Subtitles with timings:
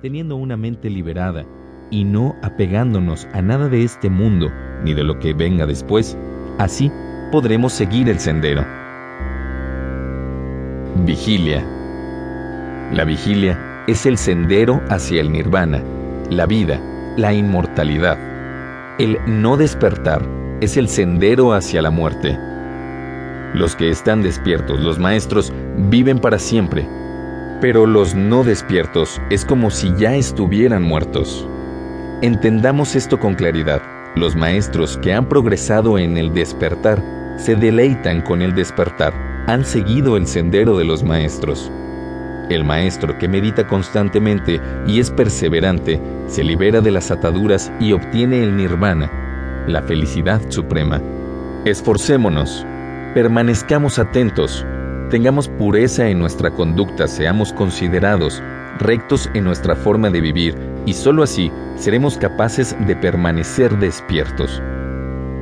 [0.00, 1.44] teniendo una mente liberada
[1.90, 4.50] y no apegándonos a nada de este mundo
[4.84, 6.16] ni de lo que venga después,
[6.58, 6.90] así
[7.30, 8.64] podremos seguir el sendero.
[11.04, 11.62] Vigilia.
[12.92, 15.82] La vigilia es el sendero hacia el nirvana,
[16.30, 16.80] la vida,
[17.16, 18.18] la inmortalidad.
[18.98, 20.26] El no despertar
[20.60, 22.38] es el sendero hacia la muerte.
[23.54, 26.86] Los que están despiertos, los maestros, viven para siempre,
[27.60, 31.48] pero los no despiertos es como si ya estuvieran muertos.
[32.22, 33.82] Entendamos esto con claridad.
[34.16, 37.02] Los maestros que han progresado en el despertar
[37.38, 39.14] se deleitan con el despertar,
[39.46, 41.70] han seguido el sendero de los maestros.
[42.50, 48.42] El maestro que medita constantemente y es perseverante se libera de las ataduras y obtiene
[48.42, 49.10] el nirvana,
[49.66, 51.00] la felicidad suprema.
[51.64, 52.66] Esforcémonos,
[53.14, 54.66] permanezcamos atentos,
[55.10, 58.42] tengamos pureza en nuestra conducta, seamos considerados,
[58.78, 64.62] rectos en nuestra forma de vivir, y sólo así seremos capaces de permanecer despiertos.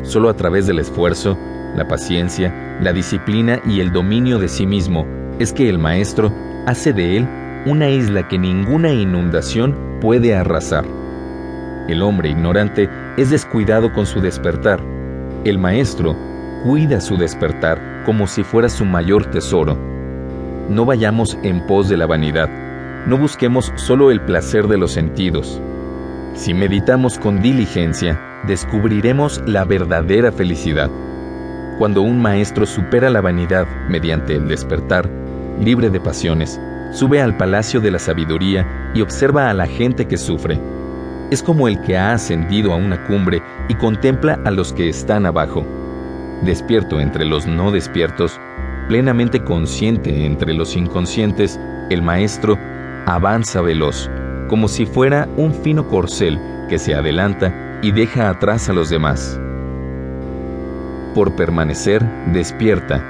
[0.02, 1.38] Solo a través del esfuerzo,
[1.76, 5.06] la paciencia, la disciplina y el dominio de sí mismo
[5.38, 6.32] es que el Maestro
[6.66, 7.28] hace de él
[7.66, 10.84] una isla que ninguna inundación puede arrasar.
[11.88, 14.80] El hombre ignorante es descuidado con su despertar.
[15.44, 16.16] El Maestro
[16.62, 19.76] cuida su despertar como si fuera su mayor tesoro.
[20.68, 22.48] No vayamos en pos de la vanidad,
[23.06, 25.60] no busquemos solo el placer de los sentidos.
[26.34, 30.90] Si meditamos con diligencia, descubriremos la verdadera felicidad.
[31.78, 35.08] Cuando un maestro supera la vanidad mediante el despertar,
[35.60, 36.60] libre de pasiones,
[36.92, 40.60] sube al palacio de la sabiduría y observa a la gente que sufre.
[41.30, 45.26] Es como el que ha ascendido a una cumbre y contempla a los que están
[45.26, 45.64] abajo
[46.42, 48.40] despierto entre los no despiertos,
[48.88, 52.58] plenamente consciente entre los inconscientes, el maestro
[53.06, 54.10] avanza veloz,
[54.48, 59.40] como si fuera un fino corcel que se adelanta y deja atrás a los demás.
[61.14, 63.02] Por permanecer despierta,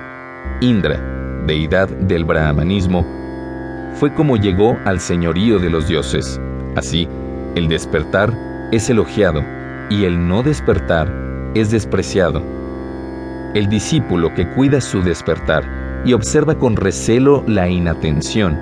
[0.61, 1.01] Indra,
[1.47, 3.07] deidad del brahmanismo,
[3.95, 6.41] fue como llegó al señorío de los dioses.
[6.77, 7.09] Así,
[7.55, 8.33] el despertar
[8.73, 9.45] es elogiado
[9.91, 11.13] y el no despertar
[11.55, 12.58] es despreciado
[13.55, 15.65] el discípulo que cuida su despertar
[16.05, 18.59] y observa con recelo la inatención,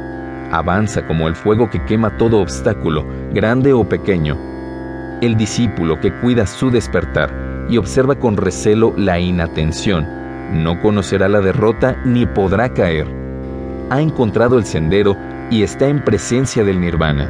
[0.53, 4.39] avanza como el fuego que quema todo obstáculo, grande o pequeño.
[5.21, 10.07] El discípulo que cuida su despertar y observa con recelo la inatención,
[10.53, 13.09] no conocerá la derrota ni podrá caer.
[13.91, 15.17] Ha encontrado el sendero
[15.51, 17.29] y está en presencia del nirvana.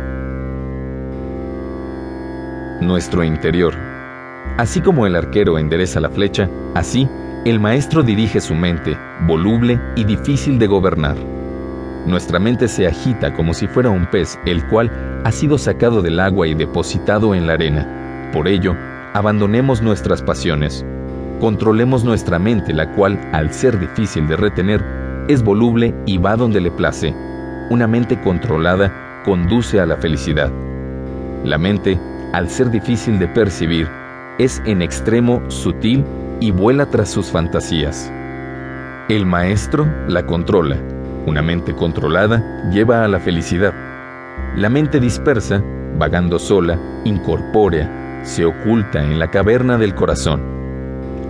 [2.83, 3.73] Nuestro interior.
[4.59, 7.09] Así como el arquero endereza la flecha, así
[7.51, 11.17] el maestro dirige su mente, voluble y difícil de gobernar.
[12.05, 14.91] Nuestra mente se agita como si fuera un pez, el cual
[15.25, 18.31] ha sido sacado del agua y depositado en la arena.
[18.33, 18.75] Por ello,
[19.15, 20.85] abandonemos nuestras pasiones.
[21.39, 24.85] Controlemos nuestra mente, la cual, al ser difícil de retener,
[25.29, 27.15] es voluble y va donde le place.
[27.71, 30.51] Una mente controlada conduce a la felicidad.
[31.45, 31.97] La mente,
[32.33, 33.89] al ser difícil de percibir,
[34.39, 36.05] es en extremo sutil
[36.41, 38.13] y vuela tras sus fantasías.
[39.09, 40.77] El maestro la controla.
[41.27, 43.73] Una mente controlada lleva a la felicidad.
[44.57, 45.63] La mente dispersa,
[45.99, 50.43] vagando sola, incorpórea, se oculta en la caverna del corazón.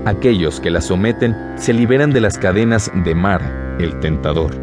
[0.07, 4.55] Aquellos que la someten se liberan de las cadenas de Mar, el tentador.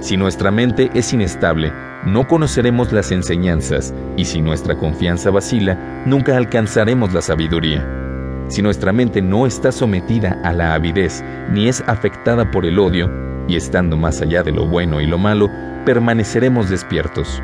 [0.00, 1.72] Si nuestra mente es inestable,
[2.04, 8.01] no conoceremos las enseñanzas y si nuestra confianza vacila, nunca alcanzaremos la sabiduría.
[8.48, 13.10] Si nuestra mente no está sometida a la avidez ni es afectada por el odio,
[13.48, 15.50] y estando más allá de lo bueno y lo malo,
[15.84, 17.42] permaneceremos despiertos.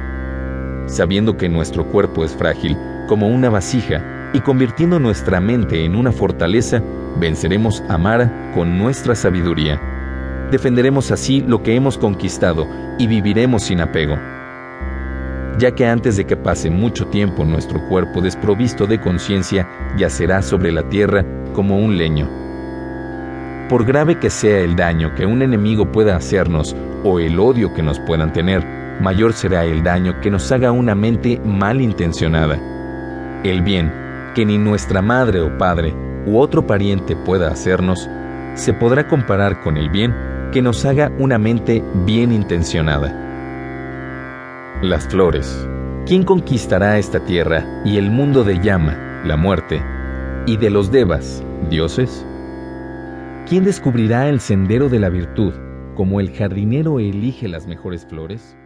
[0.87, 2.77] Sabiendo que nuestro cuerpo es frágil
[3.09, 6.83] como una vasija y convirtiendo nuestra mente en una fortaleza,
[7.19, 9.81] venceremos a Mara con nuestra sabiduría.
[10.51, 12.67] Defenderemos así lo que hemos conquistado
[12.99, 14.17] y viviremos sin apego
[15.59, 20.73] ya que antes de que pase mucho tiempo nuestro cuerpo desprovisto de conciencia yacerá sobre
[20.73, 22.29] la tierra como un leño.
[23.69, 26.75] Por grave que sea el daño que un enemigo pueda hacernos
[27.05, 28.65] o el odio que nos puedan tener,
[29.01, 32.59] mayor será el daño que nos haga una mente malintencionada.
[33.45, 33.93] El bien
[34.35, 35.93] que ni nuestra madre o padre
[36.27, 38.09] u otro pariente pueda hacernos,
[38.55, 40.15] se podrá comparar con el bien
[40.53, 43.28] que nos haga una mente bien intencionada.
[44.83, 45.69] Las flores.
[46.07, 49.83] ¿Quién conquistará esta tierra y el mundo de llama, la muerte,
[50.47, 52.25] y de los devas, dioses?
[53.49, 55.53] ¿Quién descubrirá el sendero de la virtud,
[55.97, 58.57] como el jardinero elige las mejores flores?